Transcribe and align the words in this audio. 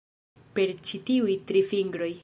Per 0.59 0.73
ĉi 0.89 1.01
tiuj 1.11 1.37
tri 1.53 1.67
fingroj. 1.75 2.15